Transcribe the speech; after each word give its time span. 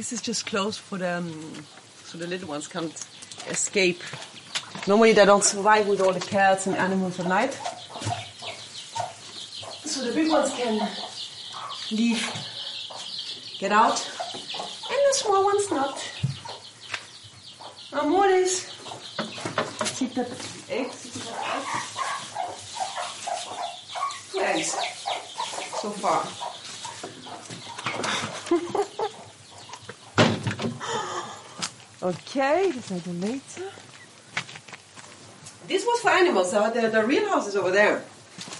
This 0.00 0.14
is 0.14 0.22
just 0.22 0.46
closed 0.46 0.80
for 0.80 0.96
the 0.96 1.18
um, 1.18 1.52
so 2.04 2.16
the 2.16 2.26
little 2.26 2.48
ones 2.48 2.66
can't 2.66 3.06
escape. 3.50 4.02
Normally 4.88 5.12
they 5.12 5.26
don't 5.26 5.44
survive 5.44 5.86
with 5.88 6.00
all 6.00 6.14
the 6.14 6.20
cats 6.20 6.66
and 6.66 6.74
animals 6.74 7.20
at 7.20 7.26
night. 7.26 7.52
So 9.84 10.02
the 10.06 10.12
big 10.14 10.30
ones 10.30 10.54
can 10.54 10.88
leave, 11.92 12.24
get 13.58 13.72
out, 13.72 14.00
and 14.88 15.00
the 15.06 15.12
small 15.12 15.44
ones 15.44 15.70
not. 15.70 16.02
Amores. 17.92 18.72
Keep 19.98 20.14
the 20.14 20.24
eggs. 20.70 21.30
Eggs 24.34 24.76
so 25.78 25.90
far. 25.90 26.49
Okay, 32.02 32.70
this 32.70 32.90
is 32.90 33.02
the 33.02 33.12
later. 33.12 33.70
This 35.68 35.84
was 35.84 36.00
for 36.00 36.10
animals. 36.10 36.50
So 36.50 36.70
the, 36.70 36.88
the 36.88 37.04
real 37.04 37.28
house 37.28 37.46
is 37.46 37.56
over 37.56 37.70
there. 37.70 38.02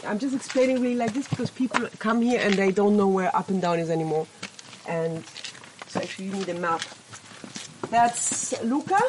I'm 0.06 0.18
just 0.18 0.34
explaining 0.34 0.80
really 0.80 0.94
like 0.94 1.12
this 1.12 1.28
because 1.28 1.50
people 1.50 1.88
come 1.98 2.22
here 2.22 2.40
and 2.42 2.54
they 2.54 2.70
don't 2.70 2.96
know 2.96 3.08
where 3.08 3.34
up 3.34 3.48
and 3.48 3.60
down 3.60 3.78
is 3.78 3.90
anymore. 3.90 4.26
And 4.86 5.24
so 5.88 6.00
actually 6.00 6.26
you 6.26 6.32
need 6.32 6.48
a 6.48 6.54
map. 6.54 6.82
That's 7.90 8.60
Luca. 8.62 9.00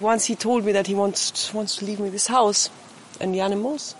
Once 0.00 0.24
he 0.24 0.34
told 0.34 0.64
me 0.64 0.72
that 0.72 0.86
he 0.86 0.94
wants 0.94 1.52
wants 1.54 1.76
to 1.76 1.84
leave 1.84 2.00
me 2.00 2.08
this 2.08 2.26
house 2.26 2.70
and 3.20 3.34
the 3.34 3.40
animals. 3.40 3.94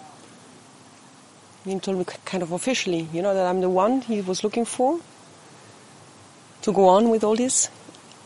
He 1.64 1.78
told 1.78 1.98
me 1.98 2.04
kind 2.24 2.42
of 2.42 2.52
officially, 2.52 3.08
you 3.12 3.22
know, 3.22 3.32
that 3.32 3.46
I'm 3.46 3.60
the 3.60 3.70
one 3.70 4.02
he 4.02 4.20
was 4.20 4.44
looking 4.44 4.64
for 4.64 5.00
to 6.64 6.72
go 6.72 6.88
on 6.88 7.10
with 7.10 7.22
all 7.22 7.36
this. 7.36 7.68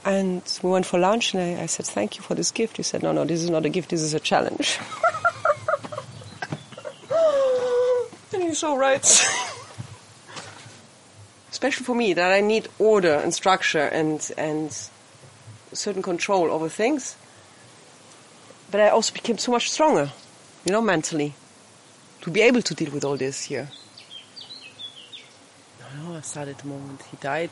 And 0.05 0.43
we 0.63 0.71
went 0.71 0.87
for 0.87 0.97
lunch, 0.99 1.35
and 1.35 1.43
I, 1.43 1.63
I 1.65 1.67
said, 1.67 1.87
"Thank 1.87 2.17
you 2.17 2.23
for 2.23 2.37
this 2.37 2.53
gift." 2.53 2.77
He 2.77 2.85
said, 2.85 3.03
"No, 3.03 3.11
no, 3.13 3.25
this 3.25 3.43
is 3.43 3.51
not 3.51 3.67
a 3.67 3.69
gift. 3.69 3.91
This 3.91 4.01
is 4.01 4.15
a 4.15 4.21
challenge." 4.21 4.79
and 8.33 8.43
he's 8.45 8.59
so 8.59 8.77
right. 8.77 9.03
Especially 11.51 11.85
for 11.85 11.97
me, 11.97 12.13
that 12.15 12.31
I 12.33 12.41
need 12.41 12.69
order 12.79 13.15
and 13.15 13.35
structure 13.35 13.89
and 13.89 14.31
and 14.39 14.71
certain 15.73 16.03
control 16.03 16.53
over 16.53 16.69
things. 16.69 17.17
But 18.71 18.81
I 18.81 18.91
also 18.91 19.13
became 19.13 19.39
so 19.39 19.51
much 19.51 19.69
stronger, 19.69 20.13
you 20.65 20.73
know, 20.73 20.83
mentally, 20.83 21.35
to 22.21 22.31
be 22.31 22.43
able 22.43 22.63
to 22.63 22.75
deal 22.75 22.93
with 22.93 23.05
all 23.05 23.17
this 23.17 23.45
here. 23.45 23.69
No, 25.97 26.15
I 26.15 26.21
started 26.21 26.59
the 26.59 26.69
moment 26.69 27.03
he 27.11 27.17
died 27.17 27.51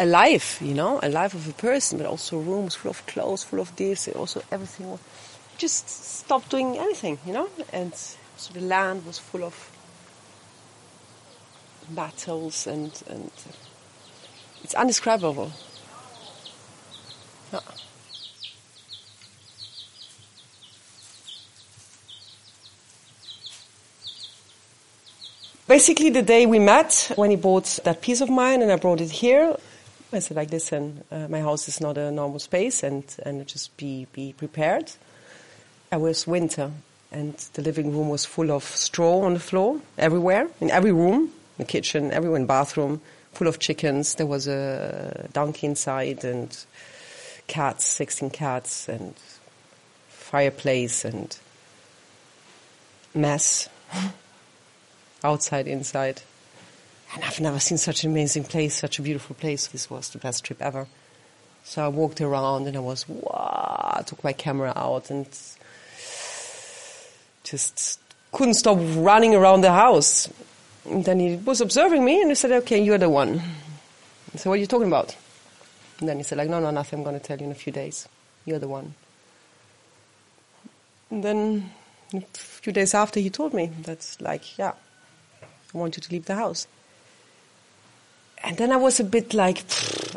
a 0.00 0.06
life, 0.06 0.62
you 0.62 0.72
know, 0.72 0.98
a 1.02 1.10
life 1.10 1.34
of 1.34 1.46
a 1.46 1.52
person, 1.52 1.98
but 1.98 2.06
also 2.06 2.38
rooms 2.38 2.74
full 2.74 2.90
of 2.90 3.04
clothes, 3.06 3.44
full 3.44 3.60
of 3.60 3.76
this, 3.76 4.08
also 4.08 4.42
everything. 4.50 4.98
Just 5.58 5.88
stopped 5.88 6.48
doing 6.48 6.78
anything, 6.78 7.18
you 7.26 7.34
know, 7.34 7.50
and 7.70 7.94
so 7.94 8.52
the 8.54 8.62
land 8.62 9.04
was 9.04 9.18
full 9.18 9.44
of 9.44 9.70
battles 11.90 12.66
and 12.66 13.02
and 13.10 13.30
it's 14.64 14.74
indescribable. 14.74 15.52
Yeah. 17.52 17.60
Basically, 25.68 26.08
the 26.08 26.22
day 26.22 26.46
we 26.46 26.58
met, 26.58 27.12
when 27.16 27.30
he 27.30 27.36
bought 27.36 27.78
that 27.84 28.00
piece 28.00 28.22
of 28.22 28.30
mine 28.30 28.62
and 28.62 28.72
I 28.72 28.76
brought 28.76 29.00
it 29.00 29.10
here, 29.10 29.56
I 30.12 30.18
said 30.18 30.36
like, 30.36 30.50
listen, 30.50 31.04
uh, 31.12 31.28
my 31.28 31.40
house 31.40 31.68
is 31.68 31.80
not 31.80 31.96
a 31.96 32.10
normal 32.10 32.40
space, 32.40 32.82
and 32.82 33.04
and 33.24 33.46
just 33.46 33.76
be 33.76 34.06
be 34.12 34.32
prepared. 34.32 34.90
It 35.92 36.00
was 36.00 36.26
winter, 36.26 36.72
and 37.12 37.36
the 37.54 37.62
living 37.62 37.92
room 37.92 38.08
was 38.08 38.24
full 38.24 38.50
of 38.50 38.64
straw 38.64 39.20
on 39.20 39.34
the 39.34 39.40
floor 39.40 39.80
everywhere, 39.98 40.48
in 40.60 40.70
every 40.70 40.92
room, 40.92 41.30
the 41.58 41.64
kitchen, 41.64 42.10
everywhere, 42.10 42.40
in 42.40 42.46
bathroom, 42.46 43.00
full 43.32 43.46
of 43.46 43.60
chickens. 43.60 44.16
There 44.16 44.26
was 44.26 44.48
a 44.48 45.28
donkey 45.32 45.68
inside, 45.68 46.24
and 46.24 46.56
cats, 47.46 47.84
sixteen 47.84 48.30
cats, 48.30 48.88
and 48.88 49.14
fireplace, 50.08 51.04
and 51.04 51.38
mess, 53.14 53.68
outside, 55.24 55.68
inside. 55.68 56.22
And 57.14 57.24
I've 57.24 57.40
never 57.40 57.58
seen 57.58 57.78
such 57.78 58.04
an 58.04 58.10
amazing 58.10 58.44
place, 58.44 58.74
such 58.74 58.98
a 58.98 59.02
beautiful 59.02 59.34
place. 59.34 59.66
This 59.66 59.90
was 59.90 60.10
the 60.10 60.18
best 60.18 60.44
trip 60.44 60.62
ever. 60.62 60.86
So 61.64 61.84
I 61.84 61.88
walked 61.88 62.20
around 62.20 62.66
and 62.66 62.76
I 62.76 62.80
was, 62.80 63.08
wow, 63.08 63.94
I 63.98 64.02
took 64.02 64.22
my 64.22 64.32
camera 64.32 64.72
out 64.76 65.10
and 65.10 65.26
just 67.44 67.98
couldn't 68.32 68.54
stop 68.54 68.78
running 68.96 69.34
around 69.34 69.62
the 69.62 69.72
house. 69.72 70.28
And 70.84 71.04
then 71.04 71.18
he 71.18 71.36
was 71.36 71.60
observing 71.60 72.04
me 72.04 72.20
and 72.20 72.30
he 72.30 72.34
said, 72.34 72.52
okay, 72.52 72.82
you're 72.82 72.98
the 72.98 73.10
one. 73.10 73.40
I 74.32 74.36
said, 74.36 74.48
what 74.48 74.54
are 74.54 74.60
you 74.62 74.66
talking 74.66 74.86
about? 74.86 75.16
And 75.98 76.08
then 76.08 76.16
he 76.16 76.22
said, 76.22 76.38
like, 76.38 76.48
no, 76.48 76.60
no, 76.60 76.70
nothing. 76.70 77.00
I'm 77.00 77.04
going 77.04 77.18
to 77.18 77.24
tell 77.24 77.38
you 77.38 77.44
in 77.44 77.52
a 77.52 77.56
few 77.56 77.72
days. 77.72 78.08
You're 78.44 78.60
the 78.60 78.68
one. 78.68 78.94
And 81.10 81.24
then 81.24 81.70
a 82.14 82.20
few 82.32 82.72
days 82.72 82.94
after, 82.94 83.20
he 83.20 83.28
told 83.28 83.52
me 83.52 83.70
that, 83.82 84.16
like, 84.20 84.56
yeah, 84.56 84.72
I 85.42 85.78
want 85.78 85.96
you 85.96 86.00
to 86.00 86.12
leave 86.12 86.24
the 86.24 86.36
house 86.36 86.66
and 88.42 88.56
then 88.56 88.72
I 88.72 88.76
was 88.76 89.00
a 89.00 89.04
bit 89.04 89.34
like, 89.34 89.62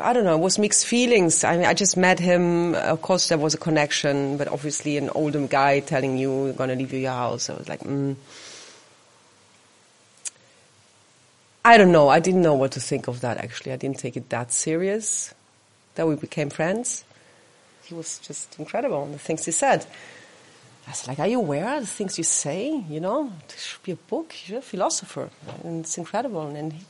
I 0.00 0.12
don't 0.12 0.24
know, 0.24 0.34
it 0.34 0.40
was 0.40 0.58
mixed 0.58 0.86
feelings. 0.86 1.44
I 1.44 1.56
mean, 1.56 1.66
I 1.66 1.74
just 1.74 1.96
met 1.96 2.18
him. 2.18 2.74
Of 2.74 3.02
course, 3.02 3.28
there 3.28 3.38
was 3.38 3.54
a 3.54 3.58
connection, 3.58 4.36
but 4.38 4.48
obviously, 4.48 4.96
an 4.96 5.10
older 5.10 5.46
guy 5.46 5.80
telling 5.80 6.16
you, 6.16 6.46
you're 6.46 6.54
going 6.54 6.70
to 6.70 6.76
leave 6.76 6.92
your 6.92 7.12
house. 7.12 7.50
I 7.50 7.54
was 7.54 7.68
like, 7.68 7.80
mm. 7.80 8.16
I 11.66 11.76
don't 11.76 11.92
know. 11.92 12.08
I 12.08 12.20
didn't 12.20 12.42
know 12.42 12.54
what 12.54 12.72
to 12.72 12.80
think 12.80 13.08
of 13.08 13.20
that, 13.20 13.38
actually. 13.38 13.72
I 13.72 13.76
didn't 13.76 13.98
take 13.98 14.16
it 14.16 14.28
that 14.30 14.52
serious 14.52 15.34
that 15.94 16.06
we 16.06 16.16
became 16.16 16.50
friends. 16.50 17.04
He 17.84 17.94
was 17.94 18.18
just 18.18 18.58
incredible, 18.58 19.06
the 19.06 19.18
things 19.18 19.44
he 19.44 19.52
said. 19.52 19.86
I 20.86 20.90
was 20.90 21.08
like, 21.08 21.18
are 21.18 21.26
you 21.26 21.38
aware 21.38 21.76
of 21.76 21.82
the 21.82 21.86
things 21.86 22.18
you 22.18 22.24
say? 22.24 22.84
You 22.88 23.00
know, 23.00 23.32
there 23.48 23.58
should 23.58 23.82
be 23.82 23.92
a 23.92 23.96
book. 23.96 24.34
You're 24.46 24.58
a 24.58 24.62
philosopher. 24.62 25.30
And 25.62 25.80
it's 25.80 25.96
incredible. 25.96 26.48
And 26.48 26.74
he, 26.74 26.84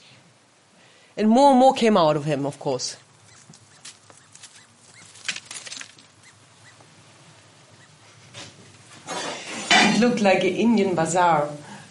and 1.17 1.29
more 1.29 1.51
and 1.51 1.59
more 1.59 1.73
came 1.75 1.97
out 1.97 2.17
of 2.17 2.25
him, 2.25 2.47
of 2.47 2.59
course. 2.59 2.97
It 9.71 10.01
looked 10.01 10.21
like 10.21 10.43
an 10.43 10.55
Indian 10.55 10.95
bazaar 10.95 11.49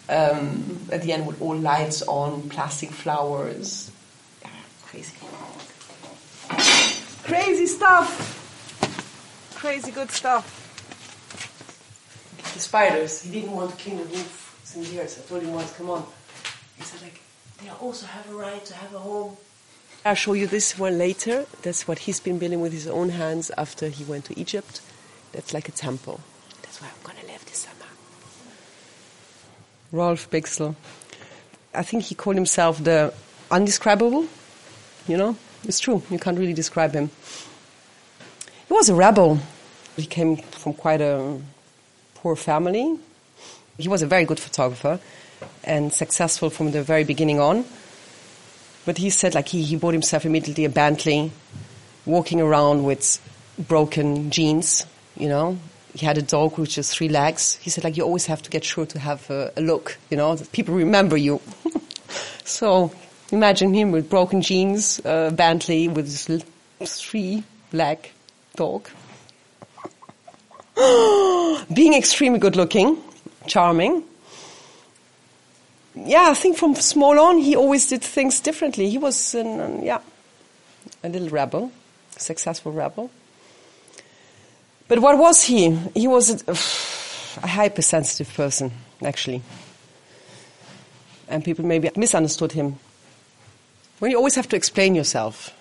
um, 0.08 0.78
at 0.92 1.02
the 1.02 1.12
end 1.12 1.26
with 1.26 1.40
all 1.40 1.56
lights 1.56 2.02
on, 2.02 2.48
plastic 2.50 2.90
flowers. 2.90 3.90
Yeah, 4.42 4.50
crazy. 4.82 5.14
Crazy 7.24 7.66
stuff! 7.66 8.42
Crazy 9.54 9.90
good 9.90 10.10
stuff. 10.10 10.60
The 12.52 12.60
spiders, 12.60 13.22
he 13.22 13.30
didn't 13.32 13.52
want 13.52 13.70
to 13.70 13.76
clean 13.82 13.96
the 13.96 14.04
roof 14.04 14.60
some 14.64 14.82
years. 14.82 15.18
I 15.18 15.22
told 15.26 15.42
him 15.42 15.54
once, 15.54 15.72
come 15.72 15.88
on. 15.88 16.04
He 16.76 16.82
said, 16.82 17.00
like, 17.00 17.20
they 17.64 17.70
also 17.70 18.06
have 18.06 18.30
a 18.30 18.34
right 18.34 18.64
to 18.66 18.74
have 18.74 18.94
a 18.94 18.98
home. 18.98 19.36
I'll 20.04 20.14
show 20.14 20.34
you 20.34 20.46
this 20.46 20.78
one 20.78 20.98
later. 20.98 21.46
That's 21.62 21.88
what 21.88 22.00
he's 22.00 22.20
been 22.20 22.38
building 22.38 22.60
with 22.60 22.72
his 22.72 22.86
own 22.86 23.08
hands 23.08 23.50
after 23.56 23.88
he 23.88 24.04
went 24.04 24.26
to 24.26 24.38
Egypt. 24.38 24.82
That's 25.32 25.54
like 25.54 25.68
a 25.68 25.72
temple. 25.72 26.20
That's 26.60 26.82
where 26.82 26.90
I'm 26.90 27.02
going 27.02 27.16
to 27.24 27.32
live 27.32 27.42
this 27.46 27.66
summer. 27.66 27.90
Rolf 29.92 30.28
Bixel. 30.30 30.76
I 31.74 31.82
think 31.82 32.04
he 32.04 32.14
called 32.14 32.36
himself 32.36 32.84
the 32.84 33.14
undescribable. 33.50 34.26
You 35.08 35.16
know, 35.16 35.36
it's 35.64 35.80
true. 35.80 36.02
You 36.10 36.18
can't 36.18 36.38
really 36.38 36.52
describe 36.52 36.92
him. 36.92 37.10
He 38.68 38.74
was 38.74 38.90
a 38.90 38.94
rebel. 38.94 39.38
He 39.96 40.04
came 40.04 40.36
from 40.36 40.74
quite 40.74 41.00
a 41.00 41.40
poor 42.14 42.36
family. 42.36 42.98
He 43.78 43.88
was 43.88 44.02
a 44.02 44.06
very 44.06 44.24
good 44.24 44.38
photographer 44.38 45.00
and 45.62 45.92
successful 45.92 46.50
from 46.50 46.72
the 46.72 46.82
very 46.82 47.04
beginning 47.04 47.40
on. 47.40 47.64
But 48.84 48.98
he 48.98 49.10
said 49.10 49.34
like 49.34 49.48
he, 49.48 49.62
he 49.62 49.76
bought 49.76 49.94
himself 49.94 50.26
immediately 50.26 50.64
a 50.64 50.68
Bentley, 50.68 51.32
walking 52.04 52.40
around 52.40 52.84
with 52.84 53.20
broken 53.58 54.30
jeans, 54.30 54.84
you 55.16 55.28
know. 55.28 55.58
He 55.94 56.04
had 56.04 56.18
a 56.18 56.22
dog 56.22 56.58
which 56.58 56.74
has 56.74 56.92
three 56.92 57.08
legs. 57.08 57.56
He 57.62 57.70
said 57.70 57.84
like 57.84 57.96
you 57.96 58.02
always 58.02 58.26
have 58.26 58.42
to 58.42 58.50
get 58.50 58.64
sure 58.64 58.86
to 58.86 58.98
have 58.98 59.30
a, 59.30 59.52
a 59.56 59.60
look, 59.60 59.96
you 60.10 60.16
know, 60.16 60.34
that 60.34 60.52
people 60.52 60.74
remember 60.74 61.16
you. 61.16 61.40
so 62.44 62.92
imagine 63.30 63.72
him 63.72 63.92
with 63.92 64.10
broken 64.10 64.42
jeans, 64.42 65.00
uh, 65.04 65.30
Bentley 65.30 65.88
with 65.88 66.06
his 66.06 67.00
three 67.00 67.44
leg 67.72 68.10
dog. 68.56 68.88
Being 70.76 71.94
extremely 71.94 72.40
good 72.40 72.56
looking, 72.56 72.98
charming, 73.46 74.02
yeah, 76.04 76.28
I 76.30 76.34
think 76.34 76.56
from 76.56 76.74
small 76.74 77.18
on 77.18 77.38
he 77.38 77.56
always 77.56 77.88
did 77.88 78.02
things 78.02 78.40
differently. 78.40 78.90
He 78.90 78.98
was, 78.98 79.34
an, 79.34 79.60
an, 79.60 79.82
yeah, 79.82 80.00
a 81.02 81.08
little 81.08 81.28
rebel, 81.28 81.72
successful 82.16 82.72
rebel. 82.72 83.10
But 84.88 84.98
what 84.98 85.18
was 85.18 85.42
he? 85.42 85.70
He 85.94 86.06
was 86.06 86.42
a, 86.46 86.52
a 87.42 87.48
hypersensitive 87.48 88.32
person, 88.34 88.72
actually. 89.02 89.42
And 91.28 91.44
people 91.44 91.64
maybe 91.64 91.90
misunderstood 91.96 92.52
him. 92.52 92.78
When 93.98 94.10
you 94.10 94.18
always 94.18 94.34
have 94.34 94.48
to 94.50 94.56
explain 94.56 94.94
yourself, 94.94 95.54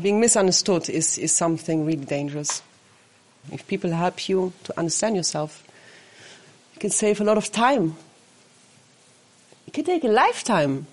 being 0.00 0.20
misunderstood 0.20 0.88
is, 0.88 1.18
is 1.18 1.32
something 1.32 1.86
really 1.86 2.04
dangerous. 2.04 2.62
If 3.52 3.66
people 3.66 3.90
help 3.90 4.28
you 4.28 4.52
to 4.64 4.78
understand 4.78 5.16
yourself, 5.16 5.62
you 6.74 6.80
can 6.80 6.90
save 6.90 7.20
a 7.20 7.24
lot 7.24 7.38
of 7.38 7.52
time. 7.52 7.96
Can 9.74 9.84
take 9.84 10.04
a 10.04 10.08
lifetime. 10.08 10.86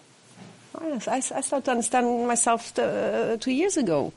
Oh, 0.73 0.99
I, 1.07 1.17
I 1.17 1.19
started 1.19 1.65
to 1.65 1.71
understand 1.71 2.27
myself 2.27 2.77
uh, 2.79 3.37
two 3.37 3.51
years 3.51 3.77
ago. 3.77 4.11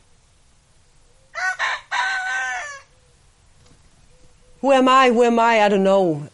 Who 4.63 4.73
am 4.73 4.89
I? 4.89 5.11
Who 5.11 5.23
am 5.23 5.39
I? 5.39 5.61
I 5.61 5.69
don't 5.69 5.85
know. 5.85 6.29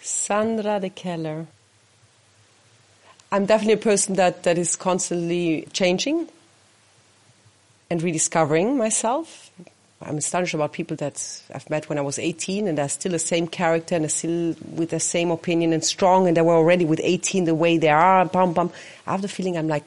Sandra 0.00 0.80
de 0.80 0.88
Keller. 0.88 1.46
I'm 3.30 3.44
definitely 3.44 3.74
a 3.74 3.84
person 3.84 4.14
that, 4.14 4.44
that 4.44 4.56
is 4.56 4.74
constantly 4.74 5.68
changing 5.74 6.30
and 7.90 8.02
rediscovering 8.02 8.78
myself. 8.78 9.50
I'm 10.02 10.18
astonished 10.18 10.52
about 10.52 10.72
people 10.72 10.96
that 10.98 11.42
I've 11.54 11.68
met 11.70 11.88
when 11.88 11.96
I 11.96 12.02
was 12.02 12.18
18 12.18 12.68
and 12.68 12.76
they're 12.76 12.88
still 12.88 13.12
the 13.12 13.18
same 13.18 13.48
character 13.48 13.94
and 13.94 14.10
still 14.10 14.54
with 14.74 14.90
the 14.90 15.00
same 15.00 15.30
opinion 15.30 15.72
and 15.72 15.82
strong 15.82 16.28
and 16.28 16.36
they 16.36 16.42
were 16.42 16.54
already 16.54 16.84
with 16.84 17.00
18 17.02 17.44
the 17.44 17.54
way 17.54 17.78
they 17.78 17.88
are, 17.88 18.26
bum 18.26 18.52
bum. 18.52 18.70
I 19.06 19.12
have 19.12 19.22
the 19.22 19.28
feeling 19.28 19.56
I'm 19.56 19.68
like, 19.68 19.84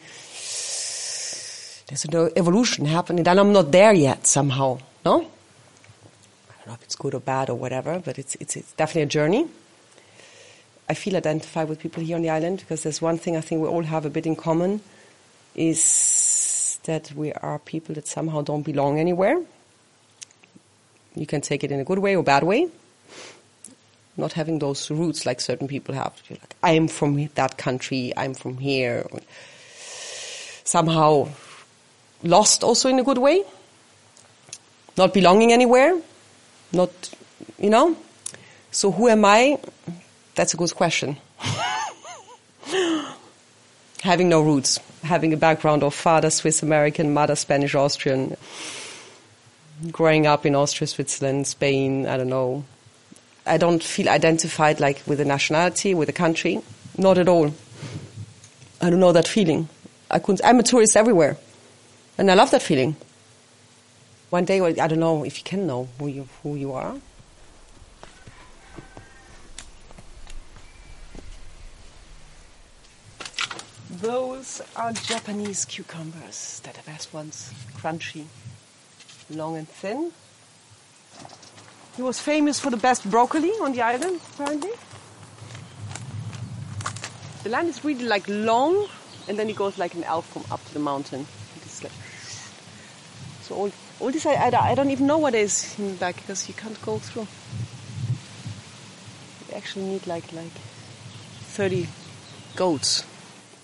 there's 1.88 2.10
no 2.12 2.32
evolution 2.36 2.86
happening 2.86 3.28
and 3.28 3.40
I'm 3.40 3.54
not 3.54 3.72
there 3.72 3.94
yet 3.94 4.26
somehow, 4.26 4.80
no? 5.06 5.22
I 5.22 6.54
don't 6.58 6.68
know 6.68 6.74
if 6.74 6.84
it's 6.84 6.96
good 6.96 7.14
or 7.14 7.20
bad 7.20 7.52
or 7.52 7.56
whatever, 7.56 8.00
but 8.04 8.18
it's, 8.18 8.34
it's, 8.36 8.56
it's 8.56 8.74
definitely 8.74 9.04
a 9.04 9.06
journey. 9.06 9.48
I 10.88 10.96
feel 10.96 11.18
identified 11.18 11.70
with 11.70 11.80
people 11.80 12.02
here 12.02 12.16
on 12.16 12.24
the 12.24 12.32
island 12.32 12.62
because 12.62 12.82
there's 12.82 13.00
one 13.00 13.20
thing 13.20 13.38
I 13.38 13.42
think 13.42 13.62
we 13.62 13.68
all 13.68 13.84
have 13.84 14.08
a 14.08 14.10
bit 14.10 14.26
in 14.26 14.36
common 14.36 14.82
is 15.54 16.80
that 16.86 17.12
we 17.12 17.32
are 17.32 17.60
people 17.60 17.94
that 17.94 18.08
somehow 18.08 18.42
don't 18.42 18.64
belong 18.64 18.98
anywhere 18.98 19.40
you 21.20 21.26
can 21.26 21.42
take 21.42 21.66
it 21.66 21.72
in 21.72 21.80
a 21.82 21.84
good 21.84 22.00
way 22.00 22.16
or 22.16 22.24
bad 22.24 22.44
way. 22.44 22.70
Not 24.16 24.34
having 24.34 24.60
those 24.60 24.90
roots 24.90 25.26
like 25.26 25.42
certain 25.42 25.68
people 25.68 25.94
have. 25.94 26.14
You're 26.30 26.40
like, 26.40 26.56
I 26.64 26.72
am 26.72 26.88
from 26.88 27.28
that 27.36 27.58
country, 27.58 28.14
I'm 28.16 28.34
from 28.34 28.58
here. 28.58 29.06
Somehow 30.64 31.28
lost 32.24 32.64
also 32.64 32.88
in 32.88 33.00
a 33.00 33.04
good 33.04 33.18
way. 33.18 33.44
Not 34.98 35.14
belonging 35.14 35.52
anywhere. 35.52 36.00
Not, 36.72 36.92
you 37.58 37.70
know. 37.70 37.98
So 38.72 38.92
who 38.92 39.10
am 39.10 39.26
I? 39.26 39.60
That's 40.36 40.54
a 40.54 40.58
good 40.58 40.74
question. 40.74 41.18
having 44.02 44.30
no 44.30 44.42
roots, 44.42 44.80
having 45.04 45.34
a 45.34 45.38
background 45.38 45.84
of 45.84 45.94
father 45.94 46.30
Swiss 46.30 46.64
American, 46.64 47.14
mother 47.14 47.36
Spanish 47.36 47.76
Austrian 47.76 48.38
growing 49.92 50.28
up 50.28 50.46
in 50.46 50.56
Austria, 50.56 50.88
Switzerland, 50.88 51.48
Spain, 51.48 52.08
I 52.08 52.18
don't 52.18 52.30
know. 52.30 52.64
I 53.46 53.58
don't 53.58 53.82
feel 53.82 54.10
identified 54.10 54.80
like 54.80 55.02
with 55.08 55.20
a 55.20 55.26
nationality, 55.26 55.94
with 55.94 56.10
a 56.10 56.14
country. 56.14 56.62
Not 56.98 57.18
at 57.18 57.28
all. 57.28 57.54
I 58.82 58.90
don't 58.90 59.00
know 59.00 59.12
that 59.12 59.28
feeling. 59.28 59.70
I 60.12 60.20
couldn't, 60.20 60.42
I'm 60.44 60.60
a 60.60 60.64
tourist 60.64 60.96
everywhere. 60.96 61.38
And 62.18 62.30
I 62.30 62.34
love 62.34 62.52
that 62.52 62.62
feeling. 62.62 62.96
One 64.30 64.46
day, 64.46 64.62
I 64.62 64.88
don't 64.88 65.00
know 65.00 65.24
if 65.24 65.38
you 65.38 65.44
can 65.44 65.66
know 65.66 65.88
who 65.98 66.08
you, 66.08 66.28
who 66.44 66.56
you 66.56 66.74
are. 66.74 66.96
Those 73.90 74.62
are 74.76 74.94
Japanese 74.94 75.66
cucumbers. 75.66 76.62
They're 76.64 76.74
the 76.74 76.84
best 76.84 77.14
ones. 77.14 77.52
Crunchy 77.76 78.26
long 79.30 79.58
and 79.58 79.68
thin. 79.68 80.12
He 81.96 82.02
was 82.02 82.20
famous 82.20 82.60
for 82.60 82.70
the 82.70 82.78
best 82.78 83.10
broccoli 83.10 83.52
on 83.62 83.74
the 83.74 83.82
island, 83.82 84.22
apparently. 84.34 84.72
The 87.44 87.50
land 87.50 87.70
is 87.70 87.84
really 87.84 88.06
like 88.06 88.26
long, 88.28 88.88
and 89.28 89.38
then 89.38 89.48
he 89.48 89.54
goes 89.54 89.78
like 89.78 89.94
an 89.96 90.04
elf 90.04 90.28
from 90.32 90.44
up 90.52 90.64
to 90.66 90.74
the 90.74 90.80
mountain. 90.80 91.26
Like, 91.84 91.92
so 93.42 93.56
all, 93.56 93.72
all 94.00 94.12
this, 94.12 94.26
I, 94.26 94.34
I, 94.34 94.72
I, 94.72 94.76
don't 94.76 94.92
even 94.92 95.08
know 95.08 95.18
what 95.18 95.36
is 95.36 95.78
in 95.80 95.92
the 95.92 95.98
back 95.98 96.16
because 96.16 96.48
you 96.48 96.54
can't 96.54 96.82
go 96.82 97.00
through. 97.00 97.28
You 99.50 99.56
actually 99.56 99.86
need 99.86 100.08
like 100.08 100.32
like 100.34 100.52
30 101.42 101.88
goats. 102.56 103.06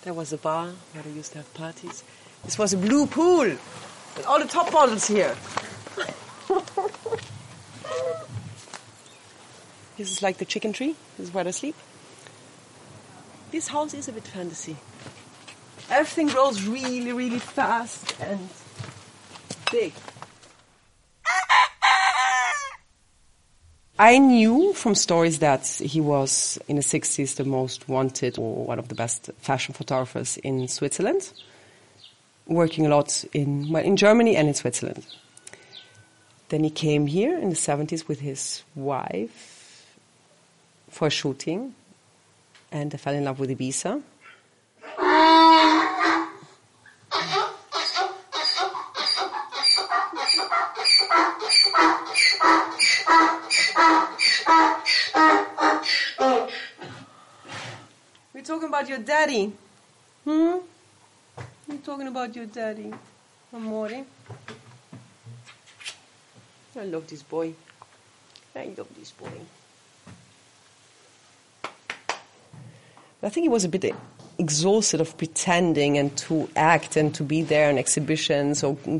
There 0.03 0.13
was 0.13 0.31
a 0.31 0.37
bar 0.37 0.71
where 0.93 1.03
they 1.03 1.11
used 1.11 1.33
to 1.33 1.39
have 1.39 1.53
parties. 1.53 2.03
This 2.43 2.57
was 2.57 2.73
a 2.73 2.77
blue 2.77 3.07
pool. 3.07 3.57
With 4.15 4.25
all 4.25 4.39
the 4.39 4.47
top 4.47 4.71
models 4.71 5.07
here. 5.07 5.35
this 9.97 10.11
is 10.11 10.21
like 10.21 10.37
the 10.37 10.45
chicken 10.45 10.73
tree. 10.73 10.95
This 11.17 11.27
is 11.27 11.33
where 11.33 11.47
I 11.47 11.51
sleep. 11.51 11.75
This 13.51 13.67
house 13.67 13.93
is 13.93 14.07
a 14.07 14.11
bit 14.11 14.27
fantasy. 14.27 14.77
Everything 15.89 16.27
grows 16.27 16.65
really, 16.65 17.11
really 17.11 17.39
fast 17.39 18.15
and 18.19 18.49
big. 19.71 19.93
I 23.97 24.17
knew 24.17 24.73
from 24.73 24.93
stories 24.93 25.39
that 25.39 25.65
he 25.65 26.01
was 26.01 26.59
in 26.67 26.75
the 26.75 26.81
60s 26.81 27.35
the 27.35 27.45
most 27.45 27.87
wanted 27.87 28.37
or 28.37 28.65
one 28.65 28.77
of 28.77 28.89
the 28.89 28.95
best 28.95 29.29
fashion 29.37 29.73
photographers 29.73 30.35
in 30.37 30.67
Switzerland 30.67 31.31
working 32.47 32.85
a 32.85 32.89
lot 32.89 33.25
in, 33.33 33.69
well, 33.71 33.83
in 33.83 33.95
Germany 33.95 34.35
and 34.35 34.47
in 34.47 34.53
Switzerland. 34.53 35.05
Then 36.49 36.63
he 36.63 36.69
came 36.69 37.07
here 37.07 37.37
in 37.37 37.49
the 37.49 37.55
70s 37.55 38.07
with 38.07 38.19
his 38.19 38.63
wife 38.75 39.97
for 40.89 41.09
shooting, 41.09 41.73
and 42.71 42.93
I 42.93 42.97
fell 42.97 43.15
in 43.15 43.25
love 43.25 43.39
with 43.39 43.49
Ibiza. 43.49 44.01
We're 58.33 58.43
talking 58.43 58.67
about 58.67 58.87
your 58.87 58.99
daddy. 58.99 59.51
Hmm? 60.25 60.57
Talking 61.95 62.07
about 62.09 62.35
your 62.35 62.47
daddy, 62.47 62.91
Amore. 63.53 64.03
I 66.77 66.83
love 66.83 67.07
this 67.07 67.23
boy. 67.23 67.53
I 68.53 68.73
love 68.77 68.87
this 68.99 69.11
boy. 69.11 69.29
I 73.23 73.29
think 73.29 73.45
he 73.45 73.47
was 73.47 73.63
a 73.63 73.69
bit 73.69 73.95
exhausted 74.37 74.99
of 74.99 75.17
pretending 75.17 75.97
and 75.97 76.13
to 76.17 76.49
act 76.57 76.97
and 76.97 77.15
to 77.15 77.23
be 77.23 77.43
there 77.43 77.69
in 77.69 77.77
exhibitions 77.77 78.61
or 78.61 78.75
uh, 78.85 78.99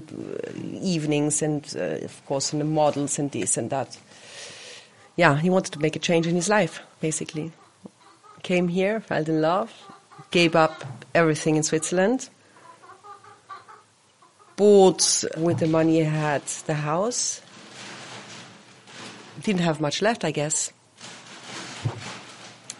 evenings 0.81 1.41
and, 1.41 1.69
uh, 1.75 2.05
of 2.05 2.25
course, 2.25 2.53
in 2.53 2.59
the 2.59 2.65
models 2.65 3.19
and 3.19 3.29
this 3.29 3.57
and 3.57 3.71
that. 3.71 3.97
Yeah, 5.17 5.37
he 5.37 5.49
wanted 5.49 5.73
to 5.73 5.79
make 5.79 5.97
a 5.97 5.99
change 5.99 6.27
in 6.27 6.35
his 6.35 6.47
life, 6.47 6.79
basically. 7.01 7.51
Came 8.41 8.69
here, 8.69 9.01
fell 9.01 9.25
in 9.29 9.41
love, 9.41 9.73
gave 10.31 10.55
up 10.55 10.85
everything 11.13 11.57
in 11.57 11.63
Switzerland, 11.63 12.29
bought 14.55 15.23
with 15.37 15.59
the 15.59 15.67
money 15.67 15.99
he 15.99 16.03
had 16.03 16.43
the 16.65 16.73
house. 16.73 17.41
Didn't 19.41 19.61
have 19.61 19.81
much 19.81 20.01
left, 20.01 20.23
I 20.23 20.31
guess. 20.31 20.71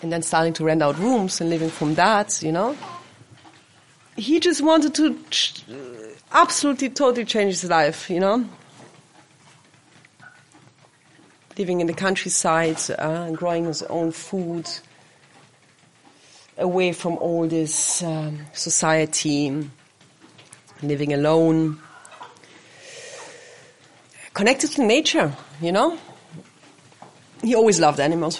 And 0.01 0.11
then 0.11 0.21
starting 0.21 0.53
to 0.53 0.63
rent 0.63 0.81
out 0.81 0.97
rooms 0.97 1.41
and 1.41 1.49
living 1.49 1.69
from 1.69 1.95
that, 1.95 2.41
you 2.41 2.51
know. 2.51 2.77
He 4.15 4.39
just 4.39 4.61
wanted 4.61 4.95
to 4.95 5.19
absolutely, 6.31 6.89
totally 6.89 7.25
change 7.25 7.61
his 7.61 7.69
life, 7.69 8.09
you 8.09 8.19
know. 8.19 8.45
Living 11.57 11.81
in 11.81 11.87
the 11.87 11.93
countryside, 11.93 12.79
uh, 12.97 13.31
growing 13.31 13.65
his 13.65 13.83
own 13.83 14.11
food, 14.11 14.69
away 16.57 16.93
from 16.93 17.17
all 17.17 17.47
this 17.47 18.03
um, 18.03 18.39
society 18.53 19.69
living 20.87 21.13
alone, 21.13 21.79
connected 24.33 24.71
to 24.71 24.83
nature, 24.85 25.33
you 25.61 25.71
know? 25.71 25.97
He 27.41 27.55
always 27.55 27.79
loved 27.79 27.99
animals. 27.99 28.39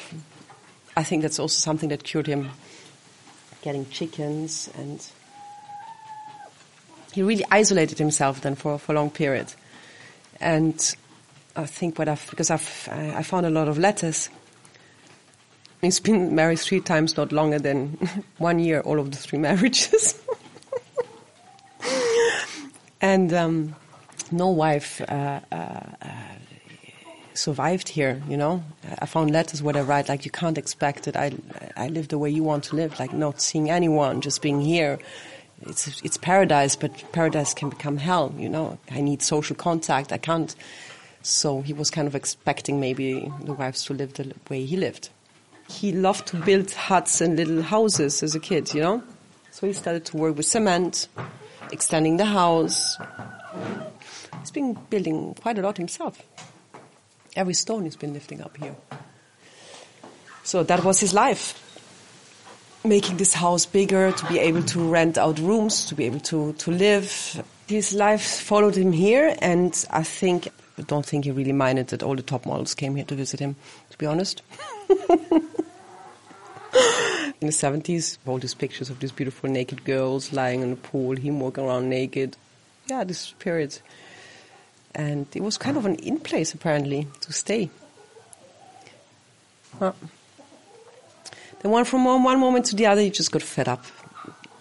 I 0.98 1.04
think 1.04 1.22
that's 1.22 1.40
also 1.40 1.60
something 1.60 1.90
that 1.90 2.04
cured 2.04 2.28
him 2.28 2.50
getting 3.62 3.90
chickens, 3.90 4.70
and 4.78 5.06
he 7.14 7.24
really 7.24 7.46
isolated 7.50 7.98
himself 7.98 8.42
then 8.42 8.56
for, 8.56 8.78
for 8.78 8.92
a 8.92 8.96
long 8.96 9.10
period. 9.10 9.54
And 10.40 10.96
I 11.56 11.66
think 11.66 11.98
what 11.98 12.08
I've, 12.08 12.30
because 12.30 12.52
I've, 12.52 12.90
I 12.92 13.24
found 13.24 13.46
a 13.46 13.50
lot 13.50 13.68
of 13.68 13.78
letters. 13.78 14.30
He's 15.82 16.00
been 16.00 16.36
married 16.36 16.60
three 16.60 16.82
times, 16.82 17.16
not 17.16 17.32
longer 17.32 17.60
than 17.60 17.98
one 18.38 18.60
year, 18.60 18.82
all 18.82 19.00
of 19.00 19.12
the 19.12 19.18
three 19.18 19.40
marriages. 19.50 20.22
And 23.06 23.34
um, 23.34 23.76
no 24.32 24.50
wife 24.50 25.00
uh, 25.02 25.40
uh, 25.52 25.56
uh, 25.56 26.08
survived 27.36 27.88
here, 27.88 28.22
you 28.28 28.36
know. 28.36 28.64
I 29.00 29.06
found 29.06 29.30
letters 29.30 29.62
where 29.62 29.78
I 29.78 29.82
write, 29.82 30.10
like, 30.10 30.26
you 30.26 30.32
can't 30.32 30.58
expect 30.58 31.08
it. 31.08 31.16
I, 31.16 31.34
I 31.78 31.88
live 31.90 32.08
the 32.08 32.18
way 32.18 32.32
you 32.32 32.44
want 32.44 32.64
to 32.66 32.76
live, 32.76 33.00
like 33.00 33.14
not 33.14 33.42
seeing 33.42 33.70
anyone, 33.70 34.22
just 34.22 34.42
being 34.42 34.60
here. 34.60 34.98
It's, 35.62 36.02
it's 36.02 36.18
paradise, 36.18 36.76
but 36.76 36.92
paradise 37.12 37.54
can 37.54 37.70
become 37.70 37.98
hell, 37.98 38.34
you 38.38 38.50
know. 38.50 38.80
I 38.90 39.02
need 39.02 39.22
social 39.22 39.56
contact. 39.56 40.12
I 40.12 40.18
can't 40.18 40.56
so 41.22 41.62
he 41.62 41.74
was 41.74 41.90
kind 41.90 42.08
of 42.08 42.14
expecting 42.14 42.80
maybe 42.80 43.32
the 43.44 43.54
wives 43.54 43.84
to 43.86 43.94
live 43.94 44.14
the 44.14 44.34
way 44.50 44.64
he 44.64 44.78
lived. 44.78 45.10
He 45.68 45.92
loved 45.92 46.28
to 46.28 46.38
build 46.38 46.72
huts 46.72 47.20
and 47.20 47.36
little 47.36 47.64
houses 47.64 48.22
as 48.22 48.36
a 48.36 48.40
kid, 48.40 48.74
you 48.76 48.82
know? 48.82 49.04
So 49.50 49.66
he 49.66 49.74
started 49.74 50.06
to 50.06 50.18
work 50.18 50.38
with 50.38 50.46
cement, 50.46 51.08
extending 51.72 52.18
the 52.18 52.26
house. 52.26 52.98
He's 54.40 54.52
been 54.52 54.74
building 54.90 55.34
quite 55.36 55.58
a 55.58 55.62
lot 55.62 55.78
himself. 55.78 56.22
Every 57.36 57.54
stone 57.54 57.84
he's 57.84 57.96
been 57.96 58.14
lifting 58.14 58.42
up 58.42 58.56
here. 58.58 58.76
So 60.44 60.64
that 60.64 60.84
was 60.84 61.00
his 61.00 61.14
life. 61.14 61.62
Making 62.84 63.18
this 63.18 63.34
house 63.34 63.66
bigger, 63.66 64.12
to 64.12 64.26
be 64.28 64.40
able 64.40 64.62
to 64.64 64.80
rent 64.80 65.18
out 65.18 65.40
rooms, 65.40 65.88
to 65.88 65.96
be 65.96 66.06
able 66.06 66.20
to, 66.20 66.54
to 66.54 66.72
live. 66.72 67.44
His 67.68 67.94
life 67.94 68.22
followed 68.22 68.76
him 68.76 68.92
here, 68.92 69.36
and 69.40 69.86
I 69.90 70.04
think 70.04 70.50
I 70.78 70.82
don't 70.84 71.06
think 71.06 71.26
he 71.26 71.32
really 71.32 71.54
minded 71.54 71.88
that 71.88 72.04
all 72.04 72.16
the 72.16 72.22
top 72.22 72.46
models 72.46 72.76
came 72.76 72.96
here 72.96 73.06
to 73.06 73.16
visit 73.16 73.40
him, 73.40 73.56
to 73.90 73.98
be 73.98 74.06
honest. 74.06 74.42
in 77.42 77.48
the 77.48 77.54
70s, 77.54 78.18
all 78.26 78.38
these 78.38 78.54
pictures 78.54 78.90
of 78.90 79.00
these 79.00 79.12
beautiful 79.12 79.50
naked 79.50 79.84
girls 79.86 80.34
lying 80.34 80.62
in 80.62 80.72
the 80.72 80.76
pool, 80.76 81.16
him 81.16 81.40
walking 81.40 81.66
around 81.66 81.90
naked. 81.90 82.38
Yeah, 82.88 83.04
this 83.04 83.32
period. 83.34 83.78
And 84.94 85.28
it 85.34 85.42
was 85.42 85.58
kind 85.58 85.78
of 85.78 85.86
an 85.86 85.96
in 85.96 86.20
place, 86.20 86.54
apparently, 86.54 87.08
to 87.22 87.34
stay. 87.34 87.70
Huh. 89.80 89.94
Then 91.60 91.72
one 91.72 91.86
from 91.86 92.06
one, 92.06 92.40
moment 92.40 92.66
to 92.68 92.76
the 92.76 92.86
other, 92.86 93.02
you 93.02 93.10
just 93.10 93.32
got 93.32 93.42
fed 93.42 93.68
up 93.68 93.84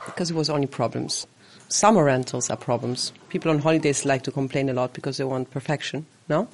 because 0.06 0.30
it 0.30 0.34
was 0.34 0.50
only 0.50 0.66
problems 0.66 1.26
summer 1.74 2.04
rentals 2.04 2.50
are 2.50 2.56
problems. 2.56 3.12
People 3.28 3.50
on 3.50 3.58
holidays 3.58 4.04
like 4.04 4.22
to 4.22 4.30
complain 4.30 4.68
a 4.68 4.72
lot 4.72 4.92
because 4.92 5.16
they 5.16 5.24
want 5.24 5.50
perfection, 5.50 6.06
no? 6.28 6.48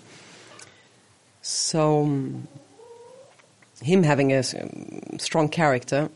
So, 1.42 2.04
um, 2.04 2.48
him 3.82 4.02
having 4.02 4.32
a 4.32 4.38
um, 4.38 5.18
strong 5.18 5.48
character, 5.48 6.10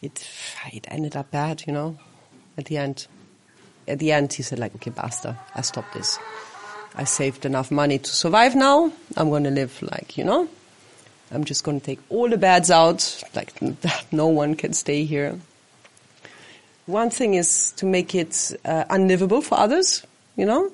it, 0.00 0.26
it 0.72 0.86
ended 0.88 1.16
up 1.16 1.30
bad, 1.30 1.64
you 1.66 1.72
know, 1.72 1.98
at 2.56 2.66
the 2.66 2.76
end. 2.76 3.06
At 3.86 3.98
the 3.98 4.12
end, 4.12 4.32
he 4.32 4.42
said, 4.42 4.58
like, 4.58 4.74
okay, 4.76 4.90
basta, 4.90 5.36
I 5.54 5.62
stop 5.62 5.92
this. 5.92 6.18
I 6.94 7.04
saved 7.04 7.46
enough 7.46 7.70
money 7.70 7.98
to 7.98 8.10
survive 8.10 8.54
now. 8.54 8.92
I'm 9.16 9.30
going 9.30 9.44
to 9.44 9.50
live 9.50 9.80
like, 9.82 10.18
you 10.18 10.24
know, 10.24 10.48
I'm 11.30 11.44
just 11.44 11.64
going 11.64 11.80
to 11.80 11.86
take 11.86 12.00
all 12.08 12.28
the 12.28 12.38
bads 12.38 12.70
out, 12.70 13.22
like, 13.34 13.52
no 14.12 14.28
one 14.28 14.54
can 14.54 14.72
stay 14.72 15.04
here. 15.04 15.38
One 16.86 17.10
thing 17.10 17.34
is 17.34 17.72
to 17.72 17.86
make 17.86 18.14
it 18.14 18.56
uh, 18.64 18.84
unlivable 18.88 19.42
for 19.42 19.58
others, 19.58 20.06
you 20.36 20.46
know, 20.46 20.72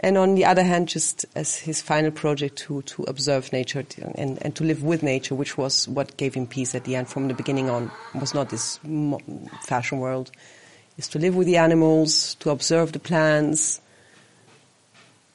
and 0.00 0.16
on 0.16 0.36
the 0.36 0.44
other 0.44 0.62
hand, 0.62 0.88
just 0.88 1.26
as 1.34 1.56
his 1.56 1.82
final 1.82 2.10
project 2.10 2.56
to, 2.58 2.82
to 2.82 3.02
observe 3.04 3.52
nature 3.52 3.84
and, 4.14 4.40
and 4.42 4.54
to 4.54 4.64
live 4.64 4.84
with 4.84 5.02
nature, 5.02 5.34
which 5.34 5.58
was 5.58 5.88
what 5.88 6.16
gave 6.16 6.34
him 6.34 6.46
peace 6.46 6.74
at 6.74 6.84
the 6.84 6.94
end 6.94 7.08
from 7.08 7.26
the 7.26 7.34
beginning 7.34 7.68
on, 7.68 7.90
was 8.14 8.32
not 8.32 8.50
this 8.50 8.78
fashion 9.62 9.98
world, 9.98 10.30
is 10.96 11.08
to 11.08 11.18
live 11.18 11.34
with 11.34 11.46
the 11.48 11.56
animals, 11.56 12.34
to 12.36 12.50
observe 12.50 12.92
the 12.92 13.00
plants, 13.00 13.80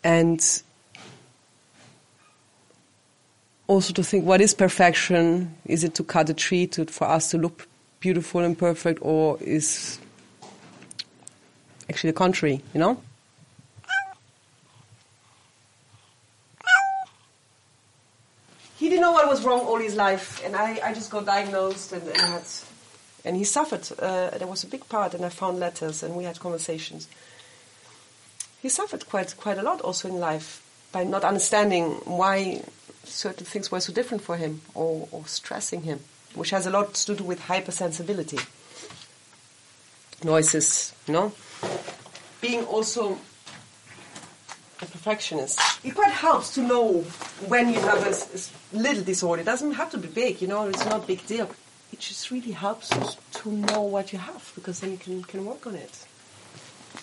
and 0.04 0.64
also 3.68 3.94
to 3.94 4.04
think 4.04 4.26
what 4.26 4.40
is 4.40 4.54
perfection? 4.54 5.54
Is 5.66 5.84
it 5.84 5.94
to 5.96 6.04
cut 6.04 6.30
a 6.30 6.34
tree 6.34 6.68
to, 6.68 6.86
for 6.86 7.08
us 7.08 7.32
to 7.32 7.38
look 7.38 7.68
beautiful 8.00 8.42
and 8.42 8.58
perfect 8.58 9.00
or 9.02 9.38
is 9.42 10.00
actually 11.90 12.12
the 12.12 12.18
contrary, 12.18 12.62
you 12.74 12.80
know? 12.80 13.02
He 18.78 18.90
didn't 18.90 19.02
know 19.02 19.14
what 19.14 19.23
was 19.34 19.44
wrong 19.44 19.62
all 19.62 19.80
his 19.80 19.96
life, 19.96 20.42
and 20.46 20.56
I, 20.56 20.80
I 20.84 20.94
just 20.94 21.10
got 21.10 21.26
diagnosed 21.26 21.92
and, 21.92 22.08
and 22.08 22.22
had, 22.22 22.44
and 23.26 23.36
he 23.36 23.44
suffered. 23.44 23.88
Uh, 24.00 24.30
there 24.38 24.48
was 24.48 24.64
a 24.64 24.68
big 24.68 24.88
part, 24.90 25.14
and 25.14 25.26
I 25.26 25.30
found 25.30 25.60
letters, 25.60 26.04
and 26.04 26.16
we 26.16 26.24
had 26.24 26.40
conversations. 26.40 27.08
He 28.62 28.70
suffered 28.70 29.08
quite 29.08 29.36
quite 29.38 29.58
a 29.58 29.64
lot 29.64 29.82
also 29.82 30.08
in 30.08 30.20
life 30.20 30.62
by 30.92 31.04
not 31.04 31.24
understanding 31.24 31.86
why 32.06 32.62
certain 33.04 33.46
things 33.46 33.72
were 33.72 33.80
so 33.82 33.92
different 33.92 34.24
for 34.24 34.38
him 34.38 34.62
or, 34.76 35.08
or 35.12 35.26
stressing 35.26 35.82
him 35.82 36.00
which 36.36 36.50
has 36.50 36.66
a 36.66 36.70
lot 36.70 36.94
to 36.94 37.16
do 37.16 37.24
with 37.24 37.40
hypersensibility. 37.40 38.40
Noises, 40.24 40.94
know? 41.08 41.32
Being 42.42 42.64
also 42.66 43.18
a 44.84 44.86
perfectionist. 44.86 45.60
It 45.84 45.96
quite 45.96 46.12
helps 46.12 46.54
to 46.56 46.62
know 46.62 47.02
when 47.48 47.74
you 47.74 47.80
have 47.80 48.06
a, 48.06 48.78
a 48.78 48.80
little 48.80 49.04
disorder. 49.04 49.42
It 49.42 49.46
doesn't 49.46 49.74
have 49.74 49.90
to 49.92 49.98
be 49.98 50.08
big, 50.08 50.42
you 50.42 50.48
know, 50.48 50.68
it's 50.68 50.86
not 50.86 51.04
a 51.04 51.08
big 51.08 51.26
deal. 51.26 51.50
It 51.92 52.00
just 52.00 52.32
really 52.32 52.52
helps 52.52 52.90
to 52.90 53.52
know 53.52 53.82
what 53.82 54.14
you 54.14 54.20
have 54.20 54.52
because 54.56 54.80
then 54.80 54.92
you 54.92 54.98
can, 54.98 55.24
can 55.24 55.46
work 55.46 55.66
on 55.68 55.76
it. 55.76 56.06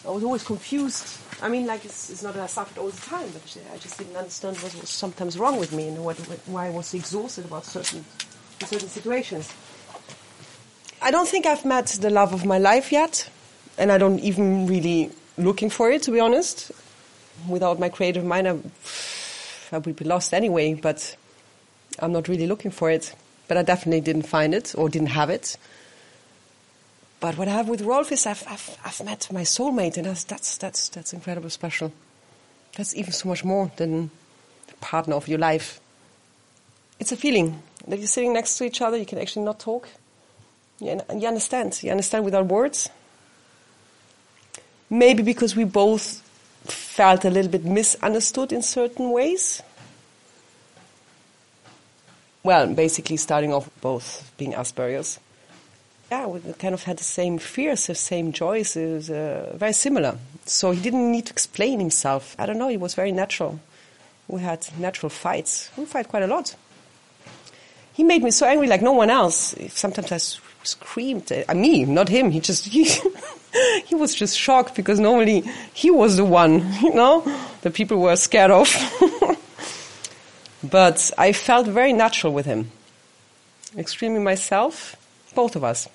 I 0.06 0.10
was 0.10 0.24
always 0.24 0.42
confused. 0.42 1.18
I 1.42 1.48
mean, 1.48 1.66
like, 1.66 1.84
it's, 1.84 2.10
it's 2.10 2.22
not 2.22 2.34
that 2.34 2.42
I 2.42 2.46
suffered 2.46 2.78
all 2.78 2.88
the 2.88 3.00
time, 3.02 3.28
but 3.32 3.56
uh, 3.56 3.74
I 3.74 3.78
just 3.78 3.98
didn't 3.98 4.16
understand 4.16 4.56
what 4.58 4.74
was 4.80 4.88
sometimes 4.88 5.38
wrong 5.38 5.58
with 5.58 5.72
me 5.72 5.88
and 5.88 6.04
what, 6.04 6.16
why 6.46 6.66
I 6.66 6.70
was 6.70 6.94
exhausted 6.94 7.44
about 7.44 7.64
certain 7.64 8.04
certain 8.66 8.88
situations. 8.88 9.52
I 11.02 11.10
don't 11.10 11.26
think 11.26 11.46
I've 11.46 11.64
met 11.64 11.86
the 11.86 12.10
love 12.10 12.32
of 12.34 12.44
my 12.44 12.58
life 12.58 12.92
yet, 12.92 13.30
and 13.78 13.90
I 13.90 13.98
don't 13.98 14.18
even 14.20 14.66
really 14.66 15.10
looking 15.38 15.70
for 15.70 15.90
it, 15.90 16.02
to 16.02 16.10
be 16.10 16.20
honest. 16.20 16.70
Without 17.48 17.78
my 17.78 17.88
creative 17.88 18.24
mind, 18.24 18.48
I, 18.48 18.58
I 19.72 19.78
would 19.78 19.96
be 19.96 20.04
lost 20.04 20.34
anyway, 20.34 20.74
but 20.74 21.16
I'm 21.98 22.12
not 22.12 22.28
really 22.28 22.46
looking 22.46 22.70
for 22.70 22.90
it. 22.90 23.14
But 23.48 23.56
I 23.56 23.62
definitely 23.62 24.00
didn't 24.00 24.26
find 24.28 24.54
it 24.54 24.74
or 24.76 24.88
didn't 24.88 25.08
have 25.08 25.30
it. 25.30 25.56
But 27.20 27.36
what 27.36 27.48
I 27.48 27.52
have 27.52 27.68
with 27.68 27.82
Rolf 27.82 28.12
is 28.12 28.26
I've, 28.26 28.44
I've, 28.48 28.78
I've 28.84 29.04
met 29.04 29.28
my 29.32 29.42
soulmate, 29.42 29.96
and 29.96 30.06
that's, 30.06 30.24
that's, 30.24 30.56
that's, 30.56 30.88
that's 30.88 31.12
incredibly 31.12 31.50
special. 31.50 31.92
That's 32.76 32.94
even 32.94 33.12
so 33.12 33.28
much 33.28 33.44
more 33.44 33.70
than 33.76 34.10
the 34.68 34.74
partner 34.80 35.16
of 35.16 35.28
your 35.28 35.38
life. 35.38 35.80
It's 36.98 37.12
a 37.12 37.16
feeling 37.16 37.62
that 37.86 37.98
you're 37.98 38.08
sitting 38.08 38.32
next 38.32 38.56
to 38.58 38.64
each 38.64 38.80
other, 38.80 38.96
you 38.96 39.06
can 39.06 39.18
actually 39.18 39.44
not 39.44 39.58
talk. 39.58 39.88
You, 40.78 41.00
you 41.14 41.28
understand. 41.28 41.82
You 41.82 41.90
understand 41.90 42.24
without 42.24 42.46
words. 42.46 42.88
Maybe 44.88 45.22
because 45.22 45.54
we 45.54 45.64
both 45.64 46.22
felt 47.00 47.24
a 47.24 47.30
little 47.30 47.50
bit 47.50 47.64
misunderstood 47.64 48.52
in 48.52 48.60
certain 48.60 49.10
ways. 49.10 49.62
Well, 52.42 52.66
basically 52.74 53.16
starting 53.16 53.54
off 53.54 53.70
both 53.80 54.30
being 54.36 54.52
Asperger's. 54.52 55.18
Yeah, 56.10 56.26
we 56.26 56.40
kind 56.58 56.74
of 56.74 56.82
had 56.82 56.98
the 56.98 57.04
same 57.04 57.38
fears, 57.38 57.86
the 57.86 57.94
same 57.94 58.32
joys, 58.32 58.76
it 58.76 58.92
was 58.92 59.08
uh, 59.08 59.54
very 59.56 59.72
similar. 59.72 60.18
So 60.44 60.72
he 60.72 60.80
didn't 60.82 61.10
need 61.10 61.24
to 61.26 61.32
explain 61.32 61.80
himself. 61.80 62.36
I 62.38 62.44
don't 62.44 62.58
know, 62.58 62.68
he 62.68 62.76
was 62.76 62.94
very 62.94 63.12
natural. 63.12 63.58
We 64.28 64.42
had 64.42 64.68
natural 64.78 65.08
fights. 65.08 65.70
We 65.78 65.86
fight 65.86 66.06
quite 66.06 66.24
a 66.24 66.26
lot 66.26 66.54
he 67.92 68.04
made 68.04 68.22
me 68.22 68.30
so 68.30 68.46
angry 68.46 68.66
like 68.66 68.80
no 68.80 68.92
one 68.92 69.10
else. 69.10 69.54
Sometimes 69.68 70.10
I 70.10 70.16
screamed. 70.62 71.30
Uh, 71.30 71.54
me, 71.54 71.84
not 71.84 72.08
him. 72.08 72.30
He 72.30 72.40
just 72.40 72.64
he, 72.74 72.88
he 73.86 73.94
was 73.94 74.14
just 74.14 74.38
shocked 74.38 74.74
because 74.74 75.00
normally 75.00 75.44
he 75.72 75.90
was 75.90 76.16
the 76.16 76.24
one, 76.24 76.72
you 76.82 76.94
know, 76.94 77.22
the 77.62 77.70
people 77.70 77.98
were 77.98 78.16
scared 78.16 78.50
of. 78.50 78.68
but 80.70 81.10
I 81.18 81.32
felt 81.32 81.66
very 81.66 81.92
natural 81.92 82.32
with 82.32 82.46
him, 82.46 82.70
extremely 83.76 84.20
myself, 84.20 84.96
both 85.34 85.56
of 85.56 85.64
us. 85.64 85.88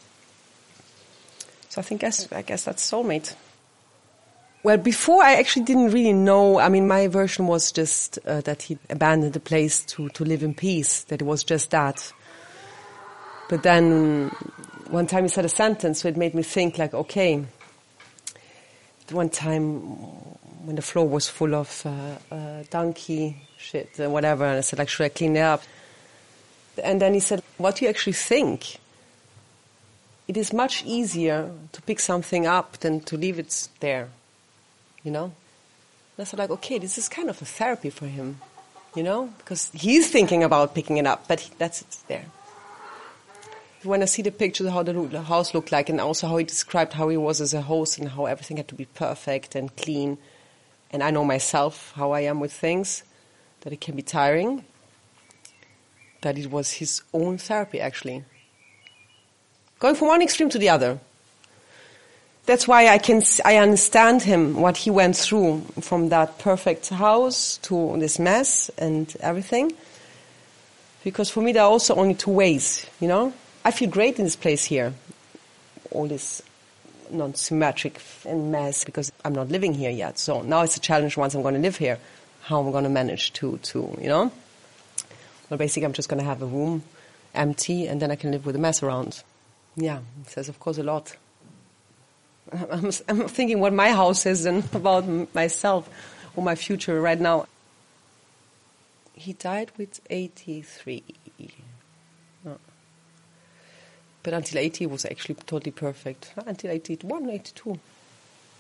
So 1.70 1.82
I 1.82 1.84
think 1.84 2.04
I 2.04 2.42
guess 2.42 2.64
that's 2.64 2.90
soulmate. 2.90 3.36
Well, 4.64 4.78
before 4.78 5.24
I 5.24 5.36
actually 5.36 5.66
didn't 5.66 5.92
really 5.92 6.14
know. 6.14 6.58
I 6.58 6.70
mean, 6.70 6.88
my 6.88 7.08
version 7.08 7.46
was 7.46 7.72
just 7.72 8.18
uh, 8.26 8.42
that 8.42 8.64
he 8.64 8.80
abandoned 8.90 9.34
the 9.34 9.40
place 9.40 9.84
to, 9.86 10.10
to 10.10 10.24
live 10.26 10.42
in 10.42 10.56
peace, 10.56 11.04
that 11.04 11.22
it 11.22 11.26
was 11.26 11.44
just 11.44 11.70
that. 11.70 12.12
But 13.48 13.62
then 13.62 14.32
one 14.90 15.08
time 15.08 15.24
he 15.24 15.30
said 15.30 15.46
a 15.46 15.50
sentence, 15.50 16.02
so 16.02 16.08
it 16.08 16.18
made 16.18 16.36
me 16.36 16.44
think 16.44 16.78
like, 16.78 16.94
okay, 16.94 17.44
one 19.12 19.30
time 19.30 19.82
when 20.66 20.76
the 20.76 20.82
floor 20.82 21.08
was 21.08 21.28
full 21.28 21.54
of 21.56 21.86
uh, 21.86 22.34
uh, 22.34 22.64
donkey 22.70 23.38
shit 23.58 24.00
and 24.00 24.12
whatever, 24.12 24.46
and 24.46 24.58
I 24.58 24.62
said 24.62 24.80
like, 24.80 24.90
should 24.90 25.06
I 25.06 25.10
clean 25.10 25.36
it 25.36 25.42
up? 25.42 25.64
And 26.84 27.02
then 27.02 27.14
he 27.14 27.20
said, 27.20 27.42
what 27.58 27.76
do 27.76 27.86
you 27.86 27.90
actually 27.90 28.14
think? 28.14 28.78
It 30.28 30.38
is 30.38 30.52
much 30.52 30.84
easier 30.86 31.52
to 31.72 31.82
pick 31.84 32.00
something 32.00 32.48
up 32.48 32.78
than 32.78 33.00
to 33.02 33.18
leave 33.18 33.40
it 33.40 33.70
there, 33.80 34.10
you 35.04 35.12
know? 35.12 35.26
And 35.26 36.20
I 36.20 36.24
said 36.24 36.40
like, 36.40 36.50
okay, 36.50 36.80
this 36.80 36.98
is 36.98 37.08
kind 37.08 37.30
of 37.30 37.42
a 37.42 37.46
therapy 37.46 37.92
for 37.92 38.08
him, 38.08 38.42
you 38.96 39.04
know? 39.04 39.30
Because 39.38 39.70
he's 39.74 40.10
thinking 40.10 40.44
about 40.44 40.74
picking 40.74 40.98
it 40.98 41.06
up, 41.06 41.28
but 41.28 41.42
he, 41.42 41.52
that's 41.58 41.82
it's 41.82 41.98
there 42.04 42.26
when 43.86 44.02
I 44.02 44.06
see 44.06 44.22
the 44.22 44.32
pictures, 44.32 44.70
how 44.70 44.84
the 44.84 45.22
house 45.24 45.54
looked 45.54 45.72
like, 45.72 45.90
and 45.90 46.02
also 46.02 46.28
how 46.28 46.38
he 46.38 46.44
described 46.44 46.94
how 46.94 47.10
he 47.10 47.18
was 47.18 47.42
as 47.42 47.54
a 47.54 47.62
host 47.62 47.98
and 48.00 48.10
how 48.10 48.26
everything 48.26 48.58
had 48.58 48.68
to 48.70 48.76
be 48.76 48.86
perfect 48.86 49.56
and 49.56 49.76
clean, 49.76 50.18
and 50.92 51.04
I 51.04 51.12
know 51.12 51.26
myself 51.26 51.94
how 51.96 52.12
I 52.12 52.22
am 52.22 52.40
with 52.40 52.54
things, 52.54 53.04
that 53.62 53.74
it 53.74 53.82
can 53.82 53.96
be 53.96 54.02
tiring, 54.02 54.64
that 56.22 56.38
it 56.38 56.50
was 56.50 56.72
his 56.74 57.02
own 57.14 57.38
therapy 57.38 57.80
actually. 57.80 58.24
Going 59.80 59.96
from 59.96 60.08
one 60.08 60.22
extreme 60.22 60.50
to 60.50 60.58
the 60.58 60.70
other. 60.70 61.00
That's 62.46 62.68
why 62.68 62.88
I 62.88 63.00
can 63.00 63.24
I 63.44 63.58
understand 63.58 64.22
him 64.22 64.62
what 64.62 64.78
he 64.78 64.92
went 64.92 65.18
through 65.18 65.62
from 65.82 66.10
that 66.10 66.38
perfect 66.38 66.90
house 66.90 67.58
to 67.64 67.98
this 67.98 68.20
mess 68.20 68.70
and 68.78 69.16
everything. 69.20 69.74
Because 71.04 71.30
for 71.30 71.42
me 71.42 71.52
there 71.52 71.64
are 71.64 71.70
also 71.70 71.96
only 71.96 72.14
two 72.16 72.32
ways, 72.32 72.86
you 73.00 73.08
know? 73.08 73.34
I 73.66 73.72
feel 73.72 73.90
great 73.90 74.20
in 74.20 74.26
this 74.26 74.36
place 74.36 74.64
here. 74.64 74.94
All 75.90 76.08
this 76.08 76.44
non-symmetric 77.10 78.00
and 78.24 78.52
mess 78.52 78.84
because 78.84 79.12
I'm 79.26 79.34
not 79.34 79.50
living 79.50 79.74
here 79.74 79.90
yet. 79.90 80.20
So 80.20 80.44
now 80.44 80.62
it's 80.62 80.78
a 80.78 80.80
challenge 80.80 81.18
once 81.18 81.34
I'm 81.34 81.42
going 81.42 81.56
to 81.56 81.60
live 81.60 81.78
here, 81.78 81.98
how 82.44 82.60
I'm 82.60 82.72
going 82.72 82.84
to 82.84 82.92
manage 82.92 83.34
to, 83.34 83.58
to 83.58 83.98
you 84.00 84.08
know. 84.08 84.32
Well, 85.50 85.58
basically, 85.58 85.86
I'm 85.86 85.94
just 85.94 86.10
going 86.10 86.20
to 86.20 86.26
have 86.26 86.44
a 86.44 86.46
room 86.46 86.84
empty 87.34 87.88
and 87.88 88.00
then 88.00 88.12
I 88.12 88.16
can 88.16 88.32
live 88.32 88.46
with 88.46 88.56
a 88.56 88.60
mess 88.60 88.84
around. 88.84 89.24
Yeah, 89.76 90.00
it 90.22 90.30
says, 90.30 90.48
of 90.48 90.60
course, 90.60 90.78
a 90.78 90.84
lot. 90.84 91.16
I'm, 92.52 92.92
I'm 93.08 93.28
thinking 93.28 93.60
what 93.60 93.74
my 93.74 93.90
house 93.90 94.28
is 94.28 94.46
and 94.46 94.64
about 94.76 95.34
myself 95.34 95.90
or 96.36 96.44
my 96.44 96.54
future 96.54 97.02
right 97.02 97.20
now. 97.20 97.48
He 99.14 99.34
died 99.34 99.72
with 99.76 100.02
83. 100.10 101.04
But 104.26 104.34
until 104.34 104.58
80, 104.58 104.80
he 104.80 104.86
was 104.88 105.06
actually 105.06 105.36
totally 105.36 105.72
perfect. 105.72 106.34
Until 106.48 106.72
81, 106.72 107.30
82. 107.30 107.80